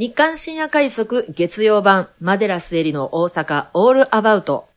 [0.00, 4.68] 日刊深夜快速月曜版マデラスエリの大阪オールアバウト。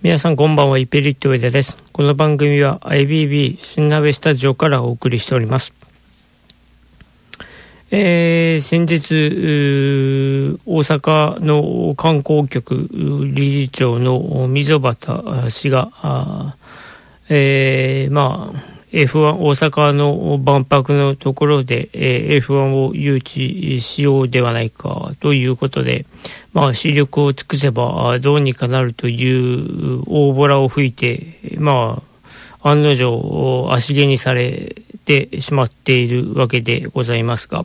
[0.00, 1.84] 皆さんこんばんは、イペリットウェザです。
[1.92, 5.74] この番組は IBB 新鍋スタジオからお送りしております。
[7.88, 16.56] えー、先日、大阪の観光局理事長の溝端氏が、
[17.28, 26.06] えー、まあ、F1 大阪の万博のところで、えー、F1 を誘致しようではないかということで、
[26.54, 32.02] まあ、視力を尽くせばどうにかなるという大ボラを吹いて、ま
[32.62, 34.74] あ、案の定足毛にされ
[35.06, 37.64] てしまっているわけでございますが、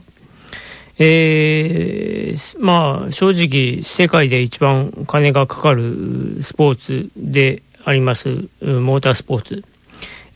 [0.98, 8.28] えー、まあ、正直、世界で一番金がかかるスポーツであります、
[8.60, 9.64] モータースポーツ。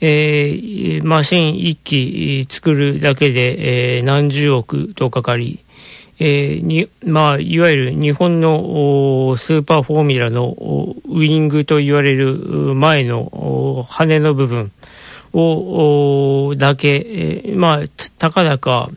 [0.00, 5.60] えー、マシン1機作るだけで、えー、何十億とかかり、
[6.18, 10.54] えーまあ、いわゆる日本のスーパーフォーミュラの
[11.08, 12.34] ウイングと言われる
[12.74, 14.72] 前の羽の部分
[15.38, 17.80] をだけ、まあ、
[18.18, 18.90] たかだか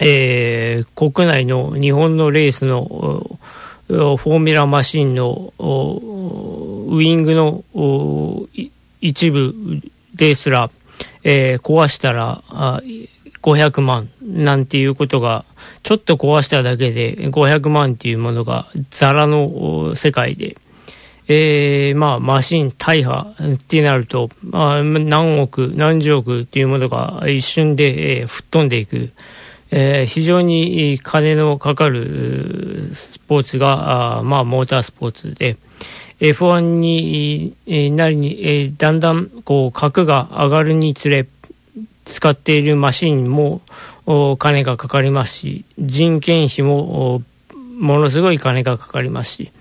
[0.00, 2.86] えー、国内の日本のレースの
[3.88, 5.52] フォーミュラマシンの
[6.88, 8.48] ウイングの
[9.00, 9.54] 一部
[10.14, 10.70] ですら、
[11.22, 12.42] えー、壊したら
[13.42, 15.44] 500万なんていうことが
[15.82, 20.56] ちょっと壊しただけで500万っていうものがザラの世界で、
[21.32, 29.12] えー、まあマシン大破ってなると、まあ、何億何十億っていうものが一瞬で、えー、吹っ飛んでいく。
[29.72, 35.56] えー、非常に金のかかるスポーツが、あまあ、モータースポーツで、
[36.18, 37.54] F1 に
[37.94, 41.24] なりに、えー、だんだんこう格が上がるにつれ、
[42.04, 43.60] 使っているマシンも
[44.06, 47.22] お金がかかりますし、人件費も
[47.78, 49.52] ものすごい金がかかりますし、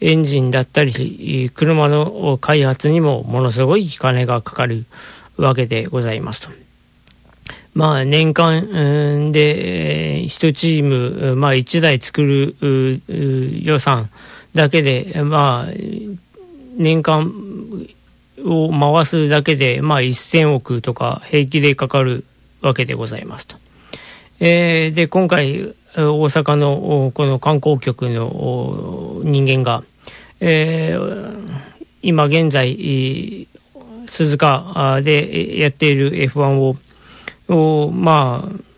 [0.00, 4.86] エンジンだったり、車の開発にもものすごい金がかかる
[5.36, 6.50] わけでございますと。
[7.74, 13.00] まあ、年間で1チーム、まあ、1台作る
[13.62, 14.10] 予算
[14.54, 15.72] だけで、まあ、
[16.76, 17.32] 年間
[18.44, 22.24] を回すだけで、まあ、1000億とか平気でかかる
[22.62, 23.56] わけでございますと。
[24.40, 29.82] えー、で、今回、大阪のこの観光局の人間が、
[30.40, 31.52] えー、
[32.02, 33.48] 今現在、
[34.06, 36.76] 鈴鹿でやっている F1 を
[37.48, 38.68] をまあ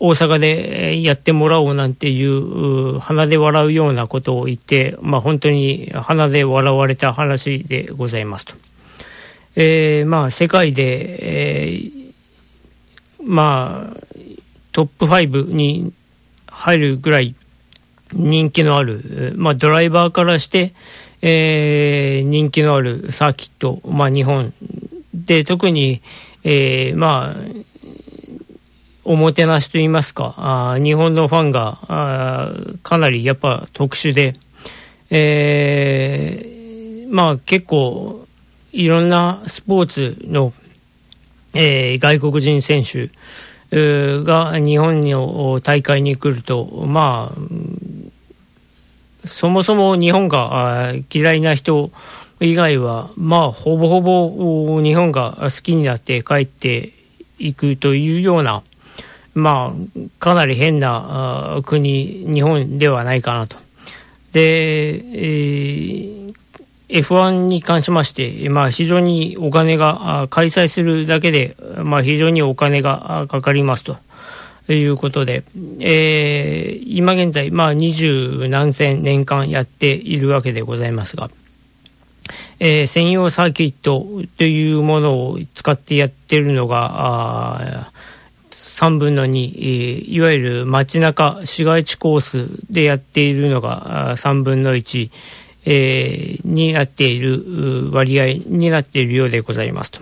[0.00, 8.54] 大阪でやってもらおうなんていう鼻で笑うようなことを言って、まあ、本当に鼻で笑われた話でございますと。
[9.56, 12.12] えー、まあ世界で、えー、
[13.24, 13.96] まあ
[14.78, 15.92] トップ5に
[16.46, 17.34] 入るぐらい
[18.12, 20.72] 人気のある、まあ、ドライバーからして、
[21.20, 24.54] えー、人気のあるサーキット、まあ、日本
[25.12, 26.00] で特に、
[26.44, 27.36] えー、まあ、
[29.02, 32.52] おもてなしといいますか、あ日本のファンがあ
[32.84, 34.34] かなりやっぱ特殊で、
[35.10, 38.28] えー、まあ結構
[38.70, 40.52] いろんなスポーツの、
[41.52, 43.10] えー、外国人選手
[43.70, 47.38] が日本の大会に来ると、まあ、
[49.24, 51.90] そもそも日本が嫌いな人
[52.40, 56.92] 以外は、まあ、ほぼほぼ日本が好きになって帰って
[57.38, 58.62] いくというような、
[59.34, 63.56] まあ、かなり変な国、日本ではないかなと。
[64.32, 66.34] で、えー、
[66.88, 73.96] F1 に関しまして、まあ、非常にお金が、開催するだけで、まあ、非常にお金がかかりますと。
[74.74, 75.44] いうことで、
[75.80, 81.30] えー、今現在、まあ、二十何千年間やっているわけでございますが、
[82.60, 87.90] えー、専用サーキットというものを使ってやってるのが、
[88.50, 95.10] 3分の2、いわゆる街中市街地コースでやっているのが3分の1、
[95.70, 100.00] えー、になっている割合になっているようでございますと。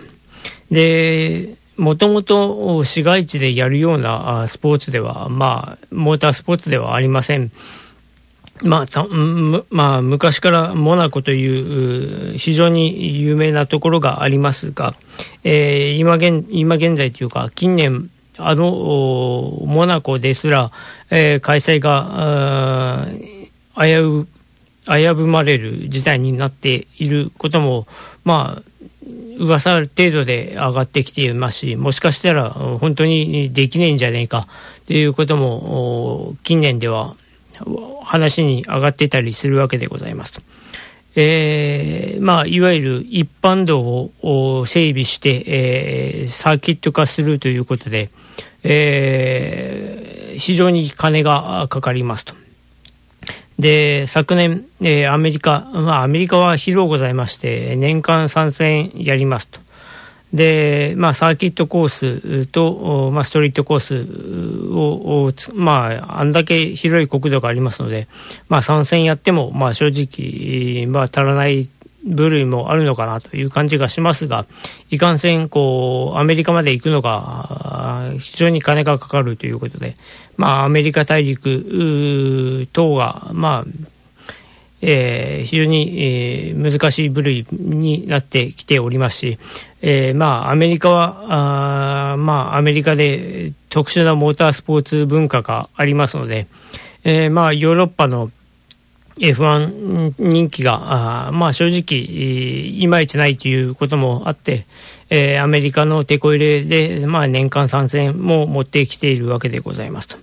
[0.71, 7.51] で、もともと市街地でやるようなスポーツでは、まあ、モータースポーツではありません。
[8.61, 9.05] まあ、
[9.69, 14.95] まあ、昔からモナコという非常に有名なところがありますが、
[15.43, 18.09] えー、今現今現在というか近年
[18.39, 18.71] あの
[19.65, 20.71] モナコですら、
[21.11, 23.05] えー、開催が
[23.75, 24.27] 危う
[24.87, 27.87] 危ぶまれる事態になっていることも、
[28.23, 28.63] まあ、
[29.39, 34.47] 噂程度で上がってきていますし、もしかしたら本当にできねえんじゃねえか
[34.87, 37.15] ということも、近年では
[38.03, 40.41] 話に上がってたりするわけでございます。
[41.19, 48.11] えーまあ、いわゆる一般道を整備して、えー、サーキット化するということで、
[48.63, 52.35] えー、非常に金がかかりますと。
[53.59, 59.59] で、昨年、えー、アメリカ、まあ、アメリカは広うございまして、年間参戦やりますと。
[60.33, 64.05] で、まあ、サーキットコースと、まあ、ストリートコース
[64.73, 68.07] を、まあ、あんだけ広い国土がありますので、
[68.49, 71.69] まあ、参戦やっても、まあ、正直、まあ、足らない
[72.07, 74.45] 部類もあるのかなという感じがしますが、
[74.89, 79.95] いかんせん、こう、アメリカまで行くのが、非常に金がかかるということで、
[80.37, 83.87] まあ、アメリカ大陸等が、まあ、
[84.81, 89.39] えー、非常に、えー、難しい部類になってきておりますし、
[89.81, 96.47] えー、まあ、アメリカは、あまあ、アメリカで特殊なモータースポーツ文化がありますので、
[97.03, 98.31] えー、まあ、ヨーロッパの
[99.19, 102.01] F1 人気が、あまあ、正直、
[102.79, 104.65] いまいちないということもあって、
[105.09, 110.17] えー、アメリカのテこ入れで、まあ、年間参戦も持ってきているわけでございますと。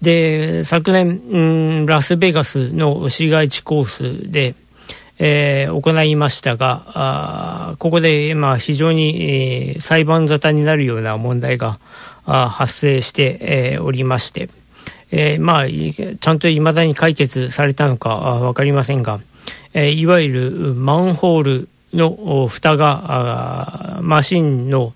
[0.00, 1.38] で、昨年、う
[1.82, 4.54] ん、ラスベガスの市街地コースで、
[5.18, 11.78] えー、行いましたが、あここで、まあ、非常に、えー、裁判沙汰になるような問題が
[12.24, 14.48] あ発生して、えー、おりまして、
[15.12, 19.20] えー、まあ、ちゃんといまだに解決されたのか分かりませんが、
[19.74, 24.94] えー、いわゆるマンホールの蓋がマシンの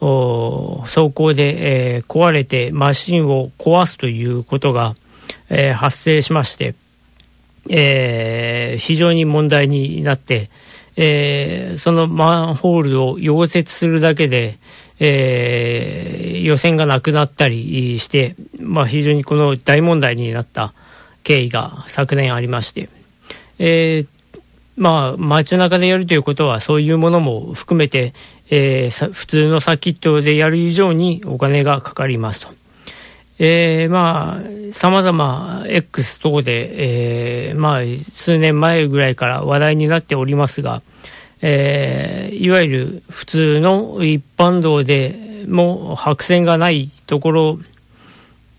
[0.00, 4.94] 走行で、えー、壊れてマシンを壊すということが、
[5.48, 6.74] えー、発生しまして、
[7.70, 10.50] えー、非常に問題になって、
[10.96, 14.58] えー、そのマンホールを溶接するだけで、
[15.06, 20.72] えー、予選がなくなったりして、まあ、非常にこの大問題になった
[21.22, 22.88] 経緯が昨年ありまして、
[23.58, 24.08] えー、
[24.76, 28.14] まあ、街中でやるということは、そういうものも含めて、
[28.50, 32.54] えー、普通のサーキットでやる以上にお金がかかりますと。
[33.38, 37.80] えー、まあ、様々 X 等で、えー、まあ、
[38.12, 40.82] 数年前ぐらいから話題になっておりますが、
[41.42, 47.58] えー、いわゆる普通の一般道でも白線がないところ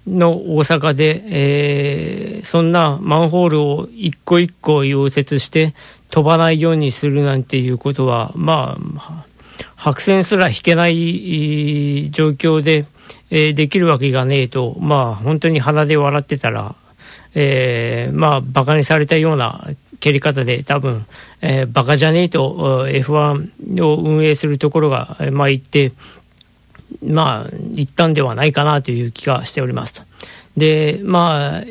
[0.07, 5.74] の大阪で、えー、そんなマンホールを一個一個溶接して
[6.12, 9.25] 飛ばないようにするなんていうことは、まあ、
[9.75, 12.86] 白線すら引けない状況で、
[13.31, 16.75] えー、できるわけがねえと、まあ、本当に鼻で笑ってたら、
[17.33, 19.68] えー、まあ、馬鹿にされたような
[20.00, 21.06] 蹴り方で、多分、
[21.42, 25.92] えー、バカじゃねえと F1 を運営するところが、まあ、言って、
[27.03, 30.03] まあ、言ったんではないかなという気がしておりますと。
[30.57, 31.63] で、まあ、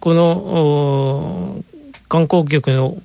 [0.00, 1.64] この
[2.08, 2.96] 観光局の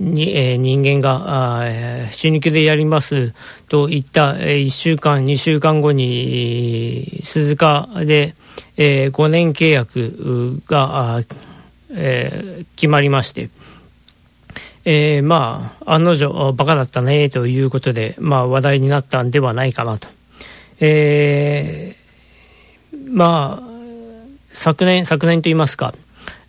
[0.00, 3.34] に、えー、人間が、あ死肉でやります
[3.68, 8.34] と言った、えー、1週間、2週間後に、鈴鹿で、
[8.76, 11.20] えー、5年契約が、
[11.90, 13.50] えー、決まりまして、
[14.84, 20.08] えー、まあ、案の定、バカだったね、ということで、まあ、話題になったんではないかなと。
[20.80, 23.68] えー、まあ、
[24.46, 25.94] 昨年、昨年と言いますか、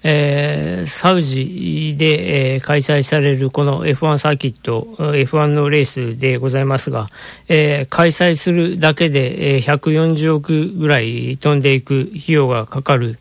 [0.03, 7.08] えー、サウジで、えー、開催されるこの F1 サーキット、F1 のレースでございますが、
[7.50, 13.19] えー、開催するだけで、えー、140億ぐらい飛んでいく費用がかかる、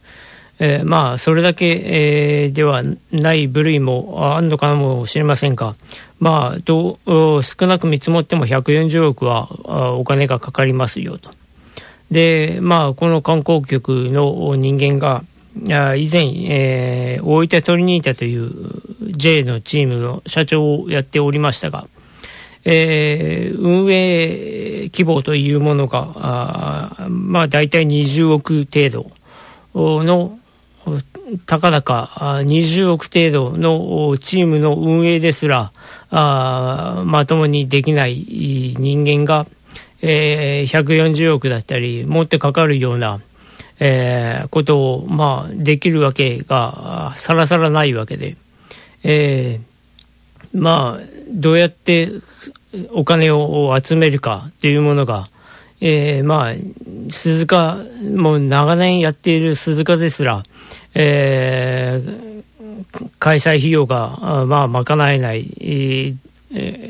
[0.61, 5.77] えー、まあ、それだけ、えー、ではない部類もあるのかもしれませんが、
[6.19, 11.31] まあ、どう少なく見積もっても140億はお金がかかりますよと。
[12.11, 15.23] で、まあ、この観光局の人間が、
[15.97, 18.53] 以前、えー、大分トリニータという
[19.17, 21.89] J のチームの社長をやっておりましたが、
[22.65, 29.11] えー、運営規模というものが、あまあ大体20億程度
[30.05, 30.39] の、
[31.47, 35.73] たかだか20億程度のチームの運営ですら、
[36.11, 38.25] あまともにできない
[38.79, 39.47] 人間が、
[40.01, 43.21] えー、140億だったり、もっとかかるような、
[43.81, 48.37] えー、ことを、まあ、できるわけがさらさらないわけで、
[49.05, 52.11] えー、まあ、どうやって
[52.93, 55.27] お金を集めるかというものが、
[55.81, 56.55] えー、まあ、
[57.11, 57.79] 鈴鹿、
[58.15, 60.43] もう長年やっている鈴鹿ですら、
[60.95, 66.15] えー、開催費用が、まあ、賄えない、え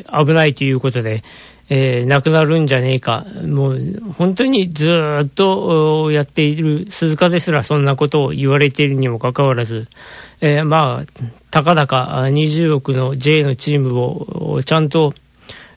[0.07, 1.23] ー、危ないということで、
[1.71, 9.87] えー、なくなるんじゃねえか、もう本当にずっとやっている鈴鹿ですらそんなことを言われているにもかかわらず、
[10.41, 15.13] えー、まあ、たかだか20億の J のチームをちゃんと、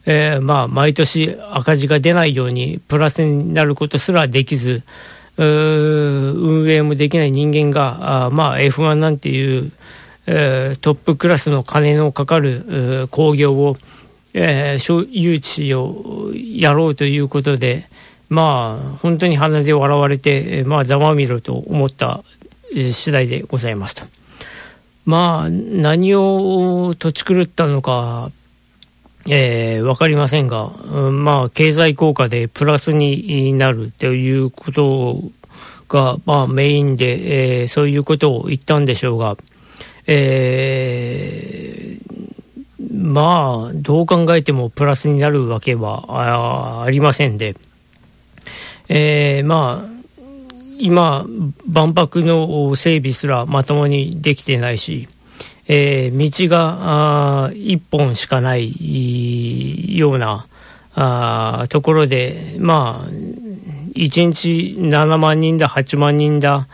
[0.05, 4.84] えー、まあ、毎年赤字が出ないようにプラスになることすらできず、
[5.38, 9.72] 運営もできない人間が、あまあ、F1 なんていう、
[10.27, 13.77] えー、トップクラスの金のかかる興行を、
[14.34, 17.88] えー、誘致をやろうということで、
[18.29, 22.24] まあ、本当に鼻で笑われて、まあ、ざまみろと思った
[22.74, 24.05] 次第でございますと。
[25.05, 28.31] まあ、何を土地狂ったのか、
[29.29, 35.21] えー、わかりませんが、まあ、経済効果でプラスになるということ
[35.87, 39.37] が、まあ、メインで、えー、そういうことを言ったんでしょうが、
[40.07, 47.55] えー、まあ、どう考えてもプラスになるわけはありませんで、
[48.89, 49.91] えー、まあ、
[50.79, 51.25] 今、
[51.67, 55.07] 万博の整備すらまともにできてないし、
[55.73, 60.45] えー、道があ1本しかないような
[60.95, 66.67] あところで、まあ、1日7万人だ、8万人だ、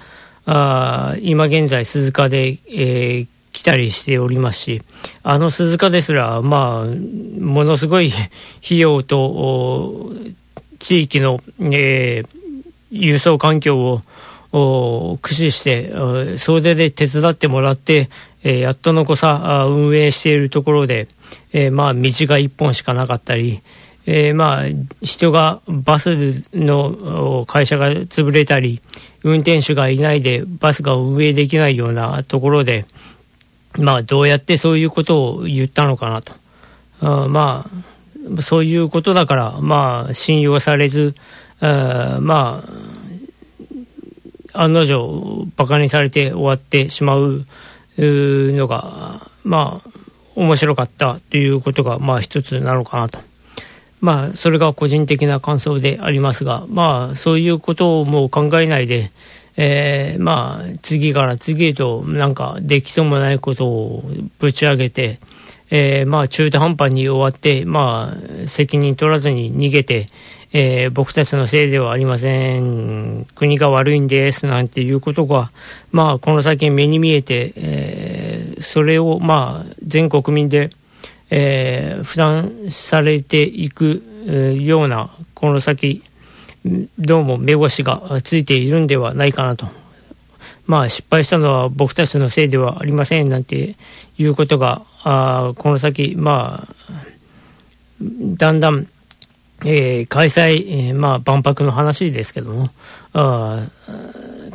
[0.47, 4.81] あ今現在、鈴鹿で、えー、来たりしておりますし、
[5.21, 8.11] あの鈴鹿ですら、まあ、ものすごい
[8.65, 10.11] 費用と
[10.79, 12.27] 地域の、えー、
[12.89, 14.01] 輸送環境
[14.51, 15.93] を駆使して、
[16.39, 18.09] 総出で手伝ってもらって、
[18.47, 21.09] えー、やっとのこさ運営しているところで、
[21.51, 23.59] えー、まあ道が1本しかなかったり、
[24.05, 24.65] えー、まあ
[25.01, 28.79] 人がバスの会社が潰れたり
[29.25, 32.85] 運転手がいないでバスが運営できないようなところで、
[33.77, 36.31] まあ、どうやってそういうことを言ったのかなと。
[37.01, 41.15] あまあそういうことだから、まあ、信用されず、
[41.61, 42.63] あま
[44.53, 47.45] あ、案の定、バカにされて終わってしまう
[47.97, 49.89] いうのが、まあ、
[50.35, 53.19] 面白かったということが、まあ、一つなのかなと。
[53.99, 59.11] まあ、それが個人的な感想でありますが、まあ、そういうことをもう考えないで、
[59.57, 64.03] えー、まあ、次から次へと、なんか、できそうもないことを
[64.37, 65.19] ぶち上げて、
[65.71, 68.13] えー、まあ、中途半端に終わって、ま
[68.43, 70.05] あ、責任取らずに逃げて、
[70.59, 75.51] えー、僕たちのせいではありません、国が悪いんですなんていうことが、
[75.91, 80.71] まあ、この先目に見えて、えー、それを、まあ、全国民で、
[81.29, 84.01] えー、負担されていく、
[84.59, 86.01] ような、この先、
[86.97, 89.67] どうも目星がついているんではないかなと。
[90.65, 93.75] まあ、失敗したのは僕たちのせいではありませんなんて
[94.17, 96.73] いうことが、あこの先、まあ、
[98.01, 98.87] だんだん
[99.65, 102.69] えー、開催、えー、まあ、万博の話ですけども、
[103.13, 103.65] あ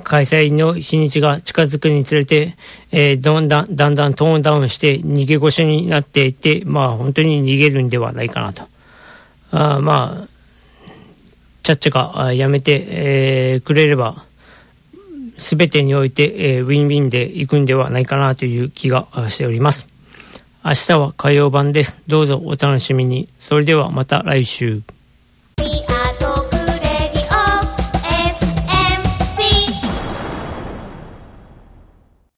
[0.04, 2.56] 開催の日にちが近づくにつれて、
[2.90, 8.64] えー、だんだん、だんだんトーンダウンして逃げ腰になっていって、まあ、本当に逃げるんではないかなと。
[9.50, 10.28] あまあ、
[11.62, 14.24] ちゃっちゃかやめて、えー、くれれば、
[15.38, 19.91] すべてにおいて、えー、ウィンウィンでいくんではないかなという気がしております。
[20.64, 21.98] 明日は火曜版です。
[22.06, 23.28] どうぞお楽しみに。
[23.40, 24.82] それではまた来週。